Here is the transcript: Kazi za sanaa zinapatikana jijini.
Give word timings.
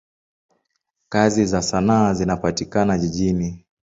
Kazi 1.09 1.45
za 1.45 1.61
sanaa 1.61 2.13
zinapatikana 2.13 2.97
jijini. 2.97 3.63